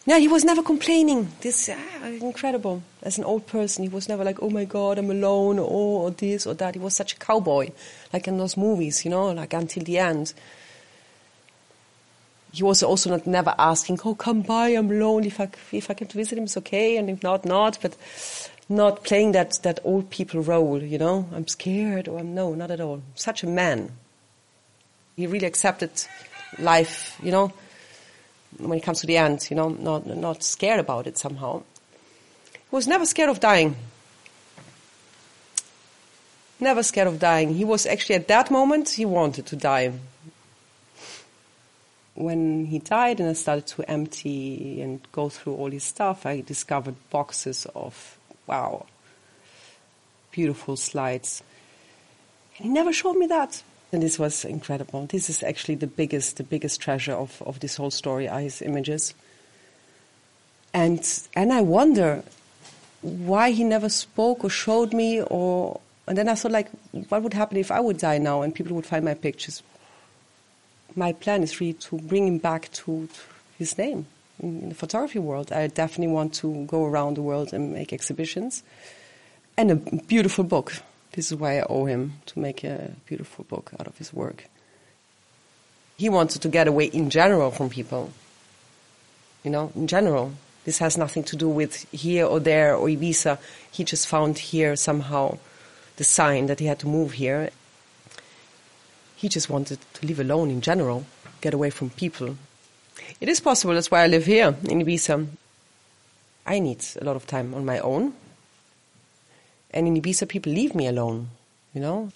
Yeah, 0.05 0.19
he 0.19 0.27
was 0.27 0.45
never 0.45 0.61
complaining. 0.61 1.29
This 1.41 1.71
ah, 1.73 2.05
incredible. 2.05 2.83
As 3.01 3.17
an 3.17 3.23
old 3.23 3.47
person, 3.47 3.81
he 3.81 3.89
was 3.89 4.07
never 4.07 4.23
like, 4.23 4.43
"Oh 4.43 4.51
my 4.51 4.65
God, 4.65 4.99
I'm 4.99 5.09
alone," 5.09 5.57
or, 5.57 6.03
or 6.03 6.11
this 6.11 6.45
or 6.45 6.53
that. 6.53 6.75
He 6.75 6.79
was 6.79 6.95
such 6.95 7.13
a 7.13 7.17
cowboy, 7.17 7.71
like 8.13 8.27
in 8.27 8.37
those 8.37 8.55
movies, 8.55 9.03
you 9.03 9.09
know, 9.09 9.31
like 9.31 9.55
until 9.55 9.83
the 9.83 9.97
end. 9.97 10.35
He 12.53 12.61
was 12.61 12.83
also 12.83 13.09
not 13.09 13.25
never 13.25 13.55
asking, 13.57 14.01
"Oh, 14.05 14.13
come 14.13 14.43
by, 14.43 14.69
I'm 14.69 14.91
alone. 14.91 15.23
If 15.23 15.39
I 15.39 15.49
if 15.71 15.89
I 15.89 15.95
can 15.95 16.07
visit 16.09 16.37
him, 16.37 16.43
it's 16.43 16.57
okay, 16.57 16.97
and 16.97 17.09
if 17.09 17.23
not, 17.23 17.43
not." 17.43 17.79
But 17.81 17.97
not 18.69 19.03
playing 19.03 19.31
that 19.31 19.57
that 19.63 19.79
old 19.83 20.11
people 20.11 20.41
role, 20.41 20.83
you 20.83 20.99
know. 20.99 21.27
I'm 21.33 21.47
scared, 21.47 22.07
or 22.07 22.19
I'm 22.19 22.35
no, 22.35 22.53
not 22.53 22.69
at 22.69 22.79
all. 22.79 23.01
Such 23.15 23.41
a 23.41 23.47
man. 23.47 23.89
He 25.15 25.27
really 25.27 25.47
accepted 25.47 25.91
life, 26.59 27.19
you 27.23 27.31
know, 27.31 27.53
when 28.57 28.77
it 28.77 28.83
comes 28.83 29.01
to 29.01 29.07
the 29.07 29.17
end, 29.17 29.47
you 29.49 29.55
know, 29.55 29.69
not, 29.69 30.05
not 30.05 30.43
scared 30.43 30.79
about 30.79 31.07
it 31.07 31.17
somehow. 31.17 31.63
He 32.53 32.75
was 32.75 32.87
never 32.87 33.05
scared 33.05 33.29
of 33.29 33.39
dying. 33.39 33.75
Never 36.59 36.83
scared 36.83 37.07
of 37.07 37.19
dying. 37.19 37.53
He 37.53 37.65
was 37.65 37.85
actually 37.85 38.15
at 38.15 38.27
that 38.29 38.49
moment, 38.49 38.89
he 38.89 39.05
wanted 39.05 39.45
to 39.47 39.55
die. 39.55 39.93
When 42.13 42.65
he 42.65 42.79
died 42.79 43.19
and 43.19 43.29
I 43.29 43.33
started 43.33 43.67
to 43.67 43.89
empty 43.91 44.81
and 44.81 45.01
go 45.11 45.27
through 45.27 45.55
all 45.55 45.69
his 45.69 45.83
stuff, 45.83 46.25
I 46.25 46.41
discovered 46.41 46.95
boxes 47.09 47.67
of, 47.75 48.17
wow, 48.47 48.85
beautiful 50.31 50.77
slides. 50.77 51.43
And 52.57 52.67
he 52.67 52.71
never 52.71 52.93
showed 52.93 53.17
me 53.17 53.27
that. 53.27 53.61
And 53.95 54.03
this 54.03 54.19
was 54.19 54.43
incredible. 54.43 55.05
This 55.05 55.29
is 55.29 55.41
actually 55.41 55.75
the 55.75 55.87
biggest, 55.87 56.35
the 56.35 56.43
biggest 56.43 56.81
treasure 56.81 57.13
of, 57.13 57.41
of 57.43 57.61
this 57.61 57.77
whole 57.77 57.91
story 57.91 58.27
are 58.27 58.41
his 58.41 58.61
images. 58.61 59.13
And, 60.73 60.99
and 61.33 61.53
I 61.53 61.61
wonder 61.61 62.21
why 63.01 63.51
he 63.51 63.63
never 63.63 63.87
spoke 63.87 64.43
or 64.43 64.49
showed 64.49 64.91
me 64.91 65.21
or, 65.21 65.79
and 66.07 66.17
then 66.17 66.27
I 66.27 66.35
thought 66.35 66.51
like, 66.51 66.67
what 67.07 67.23
would 67.23 67.33
happen 67.33 67.55
if 67.55 67.71
I 67.71 67.79
would 67.79 67.97
die 67.97 68.17
now 68.17 68.41
and 68.41 68.53
people 68.53 68.75
would 68.75 68.85
find 68.85 69.05
my 69.05 69.13
pictures? 69.13 69.63
My 70.97 71.13
plan 71.13 71.41
is 71.41 71.61
really 71.61 71.75
to 71.75 71.97
bring 71.99 72.27
him 72.27 72.39
back 72.39 72.69
to, 72.73 73.07
to 73.07 73.19
his 73.57 73.77
name 73.77 74.07
in, 74.41 74.59
in 74.59 74.69
the 74.69 74.75
photography 74.75 75.19
world. 75.19 75.53
I 75.53 75.67
definitely 75.67 76.13
want 76.13 76.33
to 76.33 76.65
go 76.65 76.83
around 76.83 77.15
the 77.15 77.21
world 77.21 77.53
and 77.53 77.71
make 77.71 77.93
exhibitions 77.93 78.61
and 79.55 79.71
a 79.71 79.75
beautiful 79.77 80.43
book. 80.43 80.73
This 81.15 81.31
is 81.31 81.37
why 81.37 81.59
I 81.59 81.65
owe 81.69 81.85
him 81.85 82.15
to 82.25 82.39
make 82.39 82.65
a 82.65 82.91
beautiful 83.05 83.45
book 83.45 83.71
out 83.79 83.87
of 83.87 83.97
his 83.97 84.13
work. 84.13 84.49
He 85.97 86.09
wanted 86.09 86.41
to 86.41 86.49
get 86.49 86.67
away 86.67 86.85
in 86.85 87.09
general 87.09 87.51
from 87.51 87.69
people. 87.69 88.11
You 89.43 89.51
know, 89.51 89.71
in 89.75 89.87
general. 89.87 90.33
This 90.65 90.79
has 90.79 90.97
nothing 90.97 91.23
to 91.25 91.37
do 91.37 91.47
with 91.47 91.89
here 91.93 92.25
or 92.25 92.41
there 92.41 92.75
or 92.75 92.87
Ibiza. 92.87 93.37
He 93.71 93.85
just 93.85 94.07
found 94.07 94.37
here 94.37 94.75
somehow 94.75 95.37
the 95.95 96.03
sign 96.03 96.47
that 96.47 96.59
he 96.59 96.65
had 96.65 96.79
to 96.79 96.87
move 96.87 97.13
here. 97.13 97.49
He 99.15 99.29
just 99.29 99.49
wanted 99.49 99.79
to 99.93 100.05
live 100.05 100.19
alone 100.19 100.49
in 100.49 100.59
general, 100.59 101.05
get 101.39 101.53
away 101.53 101.69
from 101.69 101.91
people. 101.91 102.35
It 103.21 103.29
is 103.29 103.39
possible, 103.39 103.73
that's 103.73 103.89
why 103.89 104.03
I 104.03 104.07
live 104.07 104.25
here 104.25 104.55
in 104.63 104.83
Ibiza. 104.83 105.27
I 106.45 106.59
need 106.59 106.83
a 106.99 107.05
lot 107.05 107.15
of 107.15 107.25
time 107.25 107.53
on 107.53 107.63
my 107.63 107.79
own 107.79 108.13
and 109.75 109.87
in 109.87 110.01
Ibiza, 110.01 110.27
people 110.27 110.53
leave 110.53 110.73
me 110.73 110.87
alone, 110.87 111.27
you 111.73 111.81
know? 111.81 112.11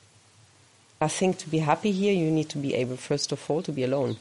I 1.02 1.10
think 1.10 1.38
to 1.40 1.50
be 1.50 1.60
happy 1.60 1.92
here, 1.92 2.14
you 2.14 2.32
need 2.32 2.50
to 2.50 2.58
be 2.58 2.74
able, 2.74 2.96
first 2.96 3.32
of 3.34 3.52
all, 3.52 3.62
to 3.64 3.72
be 3.72 3.84
alone. 3.84 4.16